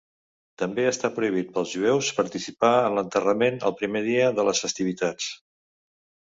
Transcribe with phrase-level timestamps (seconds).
[0.59, 5.31] També està prohibit pels jueus participar en l'enterrament el primer dia de les festivitats.